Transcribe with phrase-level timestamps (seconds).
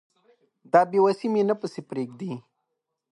[0.71, 2.33] دا بې وسي مي نه پسې پرېږدي